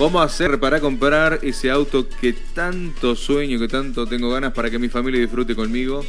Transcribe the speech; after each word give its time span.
Vamos 0.00 0.22
a 0.22 0.24
hacer 0.24 0.58
para 0.58 0.80
comprar 0.80 1.40
ese 1.42 1.70
auto 1.70 2.08
que 2.08 2.32
tanto 2.32 3.14
sueño, 3.14 3.58
que 3.58 3.68
tanto 3.68 4.06
tengo 4.06 4.30
ganas 4.30 4.54
para 4.54 4.70
que 4.70 4.78
mi 4.78 4.88
familia 4.88 5.20
disfrute 5.20 5.54
conmigo. 5.54 6.02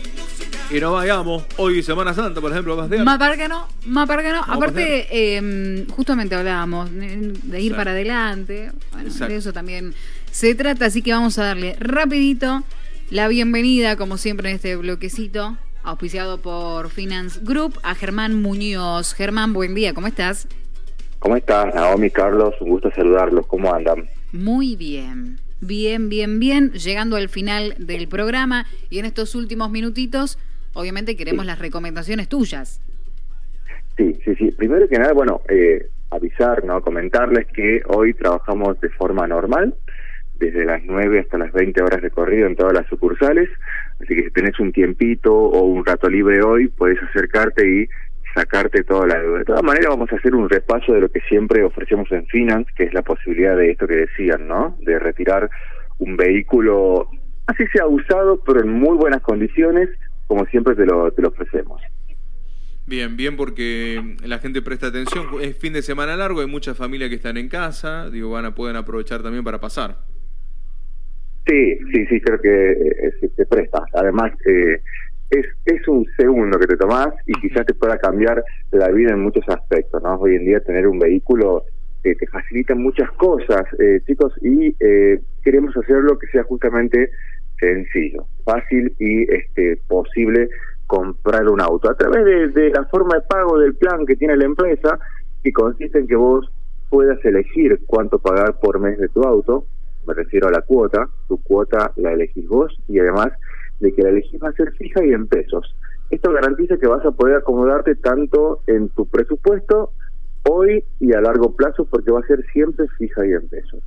Y 0.69 0.79
no 0.79 0.93
vayamos. 0.93 1.43
Hoy 1.57 1.83
Semana 1.83 2.13
Santa, 2.13 2.39
por 2.39 2.53
ejemplo, 2.53 2.77
vas 2.77 2.89
Más 2.89 3.19
para 3.19 3.35
que 3.35 3.49
no, 3.49 3.67
más 3.87 4.07
para 4.07 4.23
que 4.23 4.29
no. 4.29 4.45
Aparte, 4.47 5.07
eh, 5.11 5.85
justamente 5.89 6.35
hablábamos 6.35 6.89
de 6.89 7.59
ir 7.59 7.75
para 7.75 7.91
adelante. 7.91 8.71
Bueno, 8.93 9.09
de 9.13 9.35
eso 9.35 9.51
también 9.51 9.93
se 10.31 10.55
trata, 10.55 10.85
así 10.85 11.01
que 11.01 11.11
vamos 11.11 11.37
a 11.37 11.43
darle 11.43 11.75
rapidito 11.77 12.63
la 13.09 13.27
bienvenida, 13.27 13.97
como 13.97 14.17
siempre, 14.17 14.51
en 14.51 14.55
este 14.55 14.77
bloquecito, 14.77 15.57
auspiciado 15.83 16.37
por 16.37 16.91
Finance 16.91 17.41
Group, 17.43 17.77
a 17.83 17.93
Germán 17.93 18.41
Muñoz. 18.41 19.13
Germán, 19.13 19.51
buen 19.51 19.75
día, 19.75 19.93
¿cómo 19.93 20.07
estás? 20.07 20.47
¿Cómo 21.21 21.35
estás, 21.35 21.75
Naomi, 21.75 22.09
Carlos? 22.09 22.55
Un 22.61 22.69
gusto 22.69 22.89
saludarlos. 22.95 23.45
¿Cómo 23.45 23.71
andan? 23.71 24.05
Muy 24.33 24.75
bien. 24.75 25.37
Bien, 25.59 26.09
bien, 26.09 26.39
bien. 26.39 26.71
Llegando 26.71 27.15
al 27.15 27.29
final 27.29 27.75
del 27.77 28.07
programa 28.07 28.65
y 28.89 28.97
en 28.97 29.05
estos 29.05 29.35
últimos 29.35 29.69
minutitos, 29.69 30.39
obviamente 30.73 31.15
queremos 31.15 31.45
las 31.45 31.59
recomendaciones 31.59 32.27
tuyas. 32.27 32.81
Sí, 33.97 34.19
sí, 34.25 34.33
sí. 34.33 34.49
Primero 34.49 34.89
que 34.89 34.97
nada, 34.97 35.13
bueno, 35.13 35.41
eh, 35.47 35.89
avisar, 36.09 36.65
¿no? 36.65 36.81
Comentarles 36.81 37.45
que 37.53 37.83
hoy 37.85 38.15
trabajamos 38.15 38.81
de 38.81 38.89
forma 38.89 39.27
normal, 39.27 39.75
desde 40.39 40.65
las 40.65 40.81
9 40.83 41.19
hasta 41.19 41.37
las 41.37 41.53
20 41.53 41.83
horas 41.83 42.01
de 42.01 42.09
corrido 42.09 42.47
en 42.47 42.55
todas 42.55 42.73
las 42.73 42.87
sucursales. 42.87 43.47
Así 43.99 44.15
que 44.15 44.23
si 44.23 44.31
tenés 44.31 44.59
un 44.59 44.71
tiempito 44.71 45.31
o 45.31 45.65
un 45.65 45.85
rato 45.85 46.09
libre 46.09 46.41
hoy, 46.41 46.67
puedes 46.67 46.97
acercarte 47.03 47.69
y 47.69 47.89
sacarte 48.33 48.83
toda 48.83 49.07
la 49.07 49.19
deuda. 49.19 49.39
De 49.39 49.45
todas 49.45 49.63
maneras, 49.63 49.89
vamos 49.89 50.11
a 50.11 50.15
hacer 50.15 50.35
un 50.35 50.49
repaso 50.49 50.93
de 50.93 51.01
lo 51.01 51.09
que 51.09 51.21
siempre 51.21 51.63
ofrecemos 51.63 52.11
en 52.11 52.25
Finance, 52.27 52.71
que 52.75 52.83
es 52.83 52.93
la 52.93 53.01
posibilidad 53.01 53.55
de 53.55 53.71
esto 53.71 53.87
que 53.87 53.95
decían, 53.95 54.47
¿no? 54.47 54.77
De 54.81 54.99
retirar 54.99 55.49
un 55.99 56.17
vehículo, 56.17 57.09
así 57.47 57.63
sea 57.73 57.85
usado, 57.87 58.41
pero 58.43 58.61
en 58.61 58.69
muy 58.69 58.97
buenas 58.97 59.21
condiciones, 59.21 59.89
como 60.27 60.45
siempre 60.45 60.75
te 60.75 60.85
lo, 60.85 61.11
te 61.11 61.21
lo 61.21 61.29
ofrecemos. 61.29 61.81
Bien, 62.87 63.15
bien 63.15 63.37
porque 63.37 64.17
la 64.25 64.39
gente 64.39 64.61
presta 64.61 64.87
atención. 64.87 65.27
Es 65.41 65.57
fin 65.57 65.73
de 65.73 65.81
semana 65.81 66.15
largo, 66.17 66.41
hay 66.41 66.47
muchas 66.47 66.75
familias 66.75 67.09
que 67.09 67.15
están 67.15 67.37
en 67.37 67.47
casa, 67.47 68.09
digo, 68.09 68.31
van 68.31 68.45
a 68.45 68.55
pueden 68.55 68.75
aprovechar 68.75 69.21
también 69.21 69.43
para 69.43 69.59
pasar. 69.59 69.97
Sí, 71.47 71.77
sí, 71.91 72.05
sí, 72.07 72.21
creo 72.21 72.39
que 72.39 72.71
eh, 72.71 73.31
se, 73.35 73.45
presta. 73.45 73.83
Además, 73.93 74.31
eh, 74.45 74.81
es, 75.31 75.45
es 75.65 75.87
un 75.87 76.05
segundo 76.17 76.59
que 76.59 76.67
te 76.67 76.77
tomás 76.77 77.09
y 77.25 77.33
quizás 77.33 77.65
te 77.65 77.73
pueda 77.73 77.97
cambiar 77.97 78.43
la 78.71 78.89
vida 78.89 79.11
en 79.11 79.21
muchos 79.21 79.47
aspectos, 79.47 80.03
¿no? 80.03 80.15
Hoy 80.15 80.35
en 80.35 80.45
día 80.45 80.59
tener 80.59 80.87
un 80.87 80.99
vehículo 80.99 81.63
que 82.03 82.15
te 82.15 82.27
facilita 82.27 82.75
muchas 82.75 83.11
cosas, 83.13 83.63
eh, 83.79 84.01
chicos, 84.05 84.33
y 84.41 84.75
eh, 84.79 85.21
queremos 85.43 85.75
hacerlo 85.77 86.17
que 86.19 86.27
sea 86.27 86.43
justamente 86.43 87.11
sencillo, 87.59 88.25
fácil 88.43 88.93
y 88.99 89.31
este 89.31 89.77
posible 89.87 90.49
comprar 90.87 91.47
un 91.47 91.61
auto 91.61 91.89
a 91.89 91.95
través 91.95 92.25
de, 92.25 92.47
de 92.49 92.69
la 92.71 92.85
forma 92.85 93.15
de 93.15 93.21
pago 93.21 93.59
del 93.59 93.75
plan 93.75 94.05
que 94.05 94.15
tiene 94.15 94.35
la 94.35 94.45
empresa, 94.45 94.99
que 95.43 95.53
consiste 95.53 95.99
en 95.99 96.07
que 96.07 96.15
vos 96.15 96.51
puedas 96.89 97.23
elegir 97.23 97.79
cuánto 97.85 98.19
pagar 98.19 98.59
por 98.59 98.79
mes 98.79 98.97
de 98.97 99.07
tu 99.07 99.23
auto, 99.23 99.65
me 100.05 100.13
refiero 100.13 100.47
a 100.47 100.51
la 100.51 100.61
cuota, 100.61 101.07
tu 101.27 101.41
cuota 101.41 101.93
la 101.95 102.11
elegís 102.11 102.47
vos 102.47 102.77
y 102.89 102.99
además 102.99 103.31
de 103.81 103.93
que 103.93 104.03
la 104.03 104.09
elegís 104.09 104.41
va 104.41 104.49
a 104.49 104.53
ser 104.53 104.71
fija 104.73 105.03
y 105.03 105.11
en 105.11 105.27
pesos. 105.27 105.75
Esto 106.09 106.31
garantiza 106.31 106.77
que 106.77 106.87
vas 106.87 107.05
a 107.05 107.11
poder 107.11 107.37
acomodarte 107.37 107.95
tanto 107.95 108.61
en 108.67 108.89
tu 108.89 109.05
presupuesto 109.05 109.91
hoy 110.49 110.83
y 110.99 111.13
a 111.13 111.21
largo 111.21 111.55
plazo 111.55 111.85
porque 111.85 112.11
va 112.11 112.19
a 112.19 112.27
ser 112.27 112.45
siempre 112.51 112.87
fija 112.97 113.25
y 113.25 113.31
en 113.31 113.47
pesos. 113.47 113.81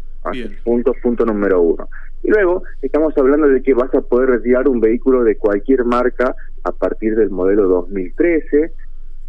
Punto, 0.64 0.94
punto 1.02 1.26
número 1.26 1.60
uno. 1.60 1.88
Y 2.22 2.30
luego 2.30 2.62
estamos 2.80 3.16
hablando 3.18 3.48
de 3.48 3.62
que 3.62 3.74
vas 3.74 3.94
a 3.94 4.00
poder 4.00 4.30
retirar 4.30 4.66
un 4.68 4.80
vehículo 4.80 5.22
de 5.22 5.36
cualquier 5.36 5.84
marca 5.84 6.34
a 6.64 6.72
partir 6.72 7.14
del 7.14 7.28
modelo 7.28 7.68
2013, 7.68 8.72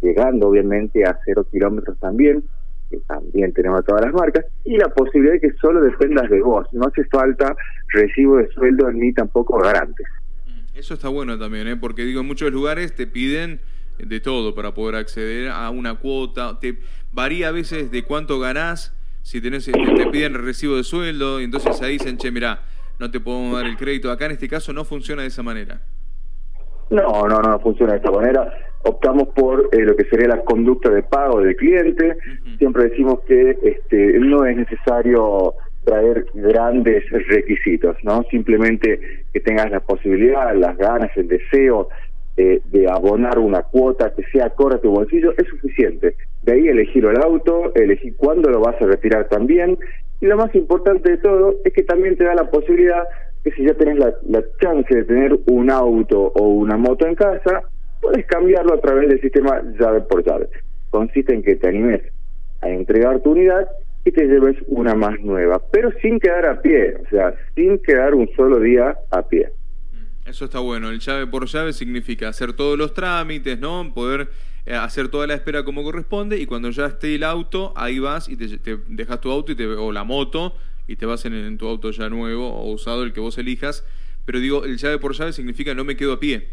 llegando 0.00 0.48
obviamente 0.48 1.04
a 1.04 1.18
cero 1.24 1.46
kilómetros 1.50 1.98
también, 1.98 2.42
que 2.88 2.96
también 3.06 3.52
tenemos 3.52 3.84
todas 3.84 4.06
las 4.06 4.14
marcas, 4.14 4.46
y 4.64 4.78
la 4.78 4.88
posibilidad 4.88 5.34
de 5.34 5.40
que 5.40 5.52
solo 5.60 5.82
dependas 5.82 6.30
de 6.30 6.40
vos. 6.40 6.66
No 6.72 6.86
hace 6.86 7.04
falta 7.04 7.54
recibo 7.88 8.38
de 8.38 8.48
sueldo 8.48 8.90
ni 8.90 9.12
tampoco 9.12 9.58
garantes. 9.58 10.06
Eso 10.76 10.92
está 10.92 11.08
bueno 11.08 11.38
también, 11.38 11.68
¿eh? 11.68 11.76
porque 11.76 12.04
digo, 12.04 12.20
en 12.20 12.26
muchos 12.26 12.52
lugares 12.52 12.94
te 12.94 13.06
piden 13.06 13.60
de 13.98 14.20
todo 14.20 14.54
para 14.54 14.74
poder 14.74 14.96
acceder 14.96 15.48
a 15.48 15.70
una 15.70 15.94
cuota. 15.94 16.58
Te 16.60 16.76
varía 17.12 17.48
a 17.48 17.50
veces 17.50 17.90
de 17.90 18.04
cuánto 18.04 18.38
ganás, 18.38 18.94
si 19.22 19.40
tenés, 19.40 19.64
te, 19.64 19.72
piden 19.72 20.34
el 20.34 20.44
recibo 20.44 20.76
de 20.76 20.84
sueldo, 20.84 21.40
y 21.40 21.44
entonces 21.44 21.80
ahí 21.80 21.92
dicen, 21.92 22.18
che, 22.18 22.30
mira, 22.30 22.60
no 22.98 23.10
te 23.10 23.20
podemos 23.20 23.56
dar 23.56 23.64
el 23.64 23.78
crédito. 23.78 24.10
Acá 24.10 24.26
en 24.26 24.32
este 24.32 24.48
caso 24.48 24.74
no 24.74 24.84
funciona 24.84 25.22
de 25.22 25.28
esa 25.28 25.42
manera. 25.42 25.80
No, 26.90 27.26
no, 27.26 27.40
no 27.40 27.58
funciona 27.60 27.92
de 27.92 27.98
esta 27.98 28.10
manera. 28.10 28.52
Optamos 28.84 29.28
por 29.28 29.70
eh, 29.72 29.80
lo 29.80 29.96
que 29.96 30.04
sería 30.04 30.28
la 30.28 30.44
conducta 30.44 30.90
de 30.90 31.02
pago 31.02 31.40
del 31.40 31.56
cliente. 31.56 32.18
Siempre 32.58 32.90
decimos 32.90 33.20
que 33.26 33.58
este, 33.62 34.18
no 34.18 34.44
es 34.44 34.58
necesario 34.58 35.54
traer 35.86 36.26
grandes 36.34 37.08
requisitos, 37.28 37.96
¿no? 38.02 38.24
Simplemente 38.24 39.00
que 39.32 39.40
tengas 39.40 39.70
la 39.70 39.80
posibilidad, 39.80 40.54
las 40.54 40.76
ganas, 40.76 41.16
el 41.16 41.28
deseo 41.28 41.88
eh, 42.36 42.60
de 42.66 42.90
abonar 42.90 43.38
una 43.38 43.62
cuota 43.62 44.12
que 44.14 44.24
sea 44.24 44.46
acorde 44.46 44.78
tu 44.78 44.90
bolsillo 44.90 45.32
es 45.38 45.46
suficiente. 45.48 46.16
De 46.42 46.52
ahí 46.52 46.68
elegir 46.68 47.04
el 47.04 47.22
auto, 47.22 47.72
elegir 47.76 48.16
cuándo 48.16 48.50
lo 48.50 48.60
vas 48.60 48.74
a 48.82 48.86
retirar 48.86 49.28
también. 49.28 49.78
Y 50.20 50.26
lo 50.26 50.36
más 50.36 50.52
importante 50.56 51.12
de 51.12 51.18
todo 51.18 51.54
es 51.64 51.72
que 51.72 51.84
también 51.84 52.16
te 52.16 52.24
da 52.24 52.34
la 52.34 52.50
posibilidad 52.50 53.04
que 53.44 53.52
si 53.52 53.64
ya 53.64 53.74
tenés 53.74 53.96
la, 53.96 54.12
la 54.28 54.42
chance 54.60 54.92
de 54.92 55.04
tener 55.04 55.38
un 55.46 55.70
auto 55.70 56.32
o 56.34 56.48
una 56.48 56.76
moto 56.76 57.06
en 57.06 57.14
casa, 57.14 57.62
puedes 58.00 58.26
cambiarlo 58.26 58.74
a 58.74 58.80
través 58.80 59.08
del 59.08 59.20
sistema 59.20 59.62
llave 59.78 60.00
por 60.00 60.24
llave. 60.24 60.48
Consiste 60.90 61.32
en 61.32 61.44
que 61.44 61.54
te 61.54 61.68
animes 61.68 62.02
a 62.60 62.70
entregar 62.70 63.20
tu 63.20 63.30
unidad 63.30 63.68
y 64.06 64.12
te 64.12 64.24
lleves 64.24 64.56
una 64.68 64.94
más 64.94 65.18
nueva, 65.20 65.60
pero 65.72 65.90
sin 66.00 66.20
quedar 66.20 66.46
a 66.46 66.62
pie, 66.62 66.96
o 67.04 67.08
sea, 67.10 67.34
sin 67.56 67.78
quedar 67.82 68.14
un 68.14 68.30
solo 68.36 68.60
día 68.60 68.96
a 69.10 69.26
pie. 69.26 69.48
Eso 70.24 70.44
está 70.44 70.60
bueno, 70.60 70.90
el 70.90 71.00
llave 71.00 71.26
por 71.26 71.46
llave 71.46 71.72
significa 71.72 72.28
hacer 72.28 72.52
todos 72.52 72.78
los 72.78 72.94
trámites, 72.94 73.58
¿no? 73.58 73.92
Poder 73.92 74.28
eh, 74.64 74.74
hacer 74.74 75.08
toda 75.08 75.26
la 75.26 75.34
espera 75.34 75.64
como 75.64 75.82
corresponde 75.82 76.38
y 76.38 76.46
cuando 76.46 76.70
ya 76.70 76.86
esté 76.86 77.16
el 77.16 77.24
auto, 77.24 77.72
ahí 77.74 77.98
vas 77.98 78.28
y 78.28 78.36
te, 78.36 78.78
dejas 78.86 79.20
tu 79.20 79.30
auto 79.32 79.50
y 79.50 79.56
te, 79.56 79.66
o 79.66 79.90
la 79.90 80.04
moto 80.04 80.54
y 80.86 80.94
te 80.94 81.04
vas 81.04 81.24
en, 81.24 81.34
en, 81.34 81.58
tu 81.58 81.66
auto 81.66 81.90
ya 81.90 82.08
nuevo 82.08 82.48
o 82.48 82.70
usado, 82.70 83.02
el 83.02 83.12
que 83.12 83.18
vos 83.18 83.36
elijas. 83.38 83.84
Pero 84.24 84.38
digo, 84.38 84.64
el 84.64 84.76
llave 84.76 84.98
por 84.98 85.14
llave 85.14 85.32
significa 85.32 85.74
no 85.74 85.82
me 85.82 85.96
quedo 85.96 86.12
a 86.12 86.20
pie. 86.20 86.46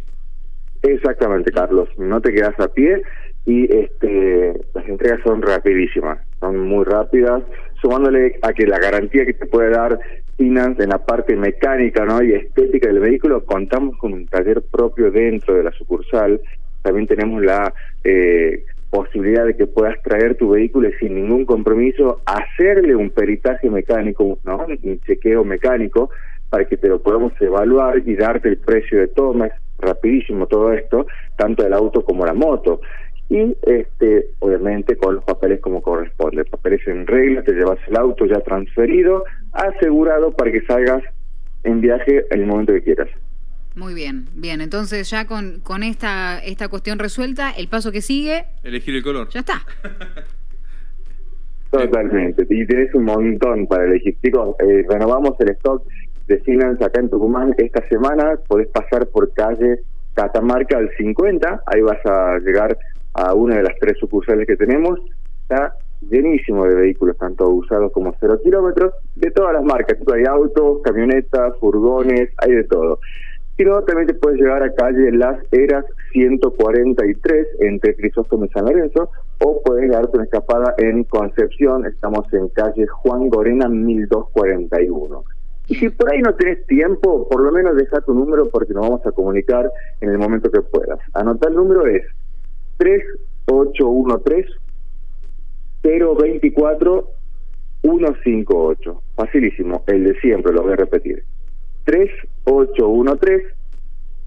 Exactamente, 0.82 1.52
Carlos, 1.52 1.88
no 2.00 2.20
te 2.20 2.34
quedas 2.34 2.60
a 2.60 2.68
pie 2.68 3.04
y 3.46 3.66
este 3.76 4.54
las 4.74 4.88
entregas 4.88 5.22
son 5.24 5.42
rapidísimas, 5.42 6.20
son 6.44 6.60
muy 6.60 6.84
rápidas, 6.84 7.42
sumándole 7.82 8.38
a 8.42 8.52
que 8.52 8.68
la 8.68 8.78
garantía 8.78 9.26
que 9.26 9.34
te 9.34 9.46
puede 9.46 9.70
dar 9.70 9.98
Finance 10.36 10.84
en 10.84 10.90
la 10.90 10.98
parte 10.98 11.36
mecánica 11.36 12.06
¿no? 12.06 12.22
y 12.22 12.34
estética 12.34 12.88
del 12.88 13.00
vehículo, 13.00 13.46
contamos 13.46 13.98
con 13.98 14.14
un 14.14 14.26
taller 14.26 14.62
propio 14.64 15.12
dentro 15.12 15.54
de 15.54 15.64
la 15.64 15.72
sucursal, 15.72 16.42
también 16.82 17.08
tenemos 17.08 17.42
la 17.42 17.74
eh, 18.04 18.66
posibilidad 18.90 19.46
de 19.46 19.56
que 19.56 19.68
puedas 19.68 20.02
traer 20.02 20.36
tu 20.36 20.50
vehículo 20.50 20.90
sin 21.00 21.16
ningún 21.16 21.46
compromiso, 21.46 22.22
hacerle 22.26 22.96
un 22.96 23.12
peritaje 23.12 23.70
mecánico, 23.70 24.40
¿no? 24.44 24.66
un 24.84 25.00
chequeo 25.02 25.46
mecánico, 25.46 26.10
para 26.50 26.66
que 26.66 26.78
te 26.78 26.90
lo 26.90 27.02
podamos 27.02 27.34
evaluar 27.40 28.02
y 28.06 28.16
darte 28.16 28.50
el 28.50 28.58
precio 28.58 29.00
de 29.00 29.08
todo, 29.08 29.34
rapidísimo 29.80 30.48
todo 30.48 30.74
esto, 30.74 31.06
tanto 31.38 31.66
el 31.66 31.74
auto 31.74 32.04
como 32.04 32.26
la 32.26 32.34
moto 32.34 32.82
y 33.34 33.58
este 33.64 34.28
obviamente 34.40 34.96
con 34.96 35.16
los 35.16 35.24
papeles 35.24 35.60
como 35.60 35.82
corresponde, 35.82 36.46
papeles 36.46 36.88
en 36.88 37.08
regla, 37.08 37.42
te 37.42 37.54
llevas 37.54 37.80
el 37.88 37.98
auto 37.98 38.28
ya 38.28 38.40
transferido, 38.42 39.24
asegurado 39.52 40.34
para 40.34 40.52
que 40.52 40.62
salgas 40.62 41.02
en 41.64 41.82
viaje 41.82 42.26
en 42.30 42.42
el 42.42 42.46
momento 42.46 42.74
que 42.74 42.84
quieras. 42.84 43.10
Muy 43.76 43.96
bien, 43.96 44.28
bien, 44.36 44.62
entonces 44.62 45.10
ya 45.10 45.26
con, 45.26 45.62
con 45.62 45.82
esta, 45.82 46.38
esta 46.46 46.68
cuestión 46.68 47.00
resuelta, 47.00 47.50
el 47.50 47.70
paso 47.70 47.92
que 47.92 48.02
sigue... 48.02 48.46
Elegir 48.62 48.96
el 48.96 49.02
color. 49.02 49.30
Ya 49.30 49.40
está. 49.40 49.64
Totalmente, 51.72 52.46
y 52.48 52.68
tienes 52.68 52.94
un 52.94 53.06
montón 53.06 53.66
para 53.66 53.86
elegir. 53.86 54.16
Chicos, 54.24 54.56
eh, 54.60 54.86
renovamos 54.88 55.34
el 55.40 55.50
stock 55.54 55.84
de 56.28 56.38
Finance 56.42 56.84
acá 56.84 57.00
en 57.00 57.10
Tucumán 57.10 57.56
esta 57.58 57.84
semana, 57.88 58.36
podés 58.48 58.68
pasar 58.68 59.08
por 59.08 59.34
calle 59.34 59.80
Catamarca 60.14 60.78
al 60.78 60.92
50, 60.96 61.64
ahí 61.66 61.82
vas 61.82 62.06
a 62.06 62.38
llegar 62.38 62.78
a 63.14 63.34
una 63.34 63.58
de 63.58 63.64
las 63.64 63.76
tres 63.80 63.98
sucursales 64.00 64.48
que 64.48 64.56
tenemos, 64.56 65.00
está 65.42 65.76
llenísimo 66.10 66.66
de 66.66 66.76
vehículos, 66.76 67.18
tanto 67.18 67.50
usados 67.50 67.92
como 67.92 68.16
cero 68.20 68.40
kilómetros, 68.44 68.94
de 69.16 69.32
todas 69.32 69.54
las 69.54 69.64
marcas, 69.64 69.98
hay 70.14 70.24
autos, 70.26 70.82
camionetas, 70.84 71.58
furgones, 71.60 72.30
hay 72.38 72.52
de 72.54 72.64
todo. 72.66 73.00
Si 73.56 73.64
no, 73.64 73.84
también 73.84 74.08
te 74.08 74.16
puedes 74.16 74.40
llegar 74.40 74.64
a 74.64 74.74
calle 74.74 75.12
Las 75.12 75.38
Eras 75.52 75.86
143 76.12 77.48
entre 77.60 77.96
Crisóstomo 77.96 78.46
y 78.46 78.50
San 78.50 78.66
Lorenzo, 78.66 79.12
o 79.44 79.62
puedes 79.64 79.92
darte 79.92 80.18
una 80.18 80.24
escapada 80.24 80.74
en 80.80 81.04
Concepción, 81.04 81.86
estamos 81.86 82.32
en 82.34 82.50
calle 82.50 82.88
Juan 82.88 83.30
Gorena 83.30 83.70
1241. 83.70 85.24
Y 85.68 85.76
si 85.76 85.90
por 85.90 86.12
ahí 86.12 86.22
no 86.22 86.34
tenés 86.34 86.66
tiempo, 86.66 87.28
por 87.30 87.42
lo 87.42 87.52
menos 87.52 87.76
deja 87.76 88.02
tu 88.02 88.14
número 88.14 88.50
porque 88.50 88.74
nos 88.74 88.90
vamos 88.90 89.06
a 89.06 89.12
comunicar 89.12 89.70
en 90.02 90.10
el 90.10 90.18
momento 90.18 90.52
que 90.52 90.62
puedas. 90.62 91.00
Anota 91.14 91.48
el 91.48 91.56
número 91.56 91.86
es 91.86 92.04
3813 92.78 94.50
024 95.84 97.08
158. 97.82 99.02
Facilísimo, 99.16 99.84
el 99.88 100.04
de 100.06 100.20
siempre, 100.20 100.54
lo 100.54 100.64
voy 100.64 100.74
a 100.74 100.78
repetir. 100.78 101.24
3813 101.86 103.48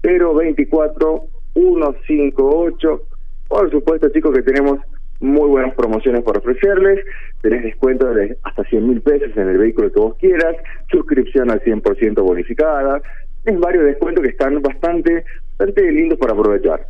024 0.03 1.23
158. 1.53 3.01
Por 3.47 3.71
supuesto, 3.71 4.09
chicos, 4.09 4.35
que 4.35 4.43
tenemos 4.43 4.79
muy 5.19 5.49
buenas 5.49 5.73
promociones 5.73 6.21
por 6.21 6.37
ofrecerles. 6.37 7.03
Tenés 7.41 7.63
descuento 7.63 8.13
de 8.13 8.37
hasta 8.43 8.63
100 8.63 8.87
mil 8.87 9.01
pesos 9.01 9.35
en 9.35 9.49
el 9.49 9.57
vehículo 9.57 9.91
que 9.91 9.99
vos 9.99 10.17
quieras, 10.17 10.55
suscripción 10.91 11.49
al 11.49 11.61
100% 11.61 12.21
bonificada. 12.21 13.01
Es 13.45 13.59
varios 13.59 13.85
descuentos 13.85 14.23
que 14.23 14.29
están 14.29 14.61
bastante, 14.61 15.23
bastante 15.57 15.91
lindos 15.91 16.19
para 16.19 16.33
aprovechar. 16.33 16.87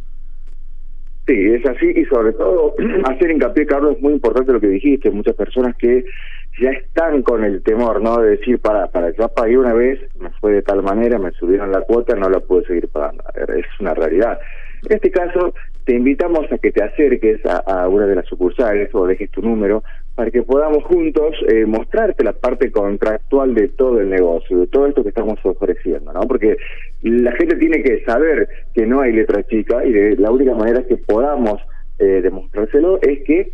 Sí, 1.26 1.52
es 1.54 1.64
así 1.66 1.92
y 1.94 2.04
sobre 2.06 2.32
todo 2.32 2.74
hacer 3.04 3.30
hincapié, 3.30 3.66
Carlos, 3.66 3.96
es 3.96 4.02
muy 4.02 4.14
importante 4.14 4.52
lo 4.52 4.60
que 4.60 4.68
dijiste, 4.68 5.10
muchas 5.10 5.36
personas 5.36 5.76
que 5.76 6.04
ya 6.60 6.70
están 6.70 7.22
con 7.22 7.44
el 7.44 7.62
temor, 7.62 8.02
¿no? 8.02 8.18
De 8.18 8.30
decir, 8.30 8.58
para, 8.58 8.88
para, 8.88 9.10
ya 9.16 9.28
pagué 9.28 9.56
una 9.56 9.72
vez, 9.72 10.00
me 10.20 10.30
fue 10.40 10.52
de 10.52 10.62
tal 10.62 10.82
manera, 10.82 11.18
me 11.18 11.30
subieron 11.32 11.72
la 11.72 11.80
cuota, 11.82 12.14
no 12.16 12.28
la 12.28 12.40
puedo 12.40 12.62
seguir 12.64 12.88
pagando. 12.88 13.22
Es 13.34 13.66
una 13.80 13.94
realidad. 13.94 14.38
En 14.84 14.96
este 14.96 15.10
caso, 15.10 15.54
te 15.84 15.94
invitamos 15.94 16.50
a 16.50 16.58
que 16.58 16.72
te 16.72 16.82
acerques 16.82 17.40
a, 17.46 17.88
una 17.88 18.06
de 18.06 18.16
las 18.16 18.26
sucursales 18.26 18.90
o 18.92 19.06
dejes 19.06 19.30
tu 19.30 19.42
número 19.42 19.82
para 20.14 20.30
que 20.30 20.42
podamos 20.42 20.84
juntos 20.84 21.34
eh, 21.48 21.64
mostrarte 21.64 22.22
la 22.22 22.32
parte 22.32 22.70
contractual 22.70 23.54
de 23.54 23.68
todo 23.68 24.00
el 24.00 24.10
negocio, 24.10 24.58
de 24.58 24.66
todo 24.66 24.86
esto 24.86 25.02
que 25.02 25.08
estamos 25.08 25.38
ofreciendo, 25.44 26.12
¿no? 26.12 26.20
Porque 26.22 26.56
la 27.02 27.32
gente 27.32 27.56
tiene 27.56 27.82
que 27.82 28.04
saber 28.04 28.48
que 28.74 28.86
no 28.86 29.00
hay 29.00 29.12
letra 29.12 29.42
chica 29.44 29.84
y 29.84 29.92
de, 29.92 30.16
la 30.16 30.30
única 30.30 30.54
manera 30.54 30.84
que 30.86 30.96
podamos 30.96 31.60
eh, 31.98 32.20
demostrárselo 32.22 33.00
es 33.00 33.22
que 33.24 33.52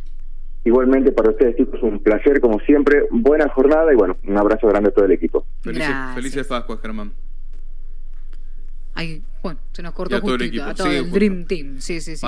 Igualmente 0.65 1.13
para 1.13 1.29
ustedes, 1.29 1.55
chicos, 1.55 1.81
un 1.81 2.03
placer 2.03 2.41
como 2.41 2.59
siempre. 2.59 3.03
Buena 3.09 3.47
jornada 3.47 3.93
y 3.93 3.95
bueno, 3.95 4.17
un 4.25 4.37
abrazo 4.37 4.67
grande 4.67 4.89
a 4.89 4.91
todo 4.91 5.05
el 5.05 5.13
equipo. 5.13 5.45
Felices, 5.61 5.95
felices 6.15 6.45
Pascuas, 6.45 6.81
Germán. 6.81 7.13
Ay, 8.93 9.23
bueno, 9.43 9.59
se 9.71 9.83
nos 9.83 9.93
cortó 9.93 10.19
justito, 10.19 10.63
a 10.63 10.73
todo 10.73 10.91
el, 10.91 11.11
Dream 11.11 11.45
Team. 11.45 11.79
Sí, 11.79 12.01
sí, 12.01 12.17
sí. 12.17 12.25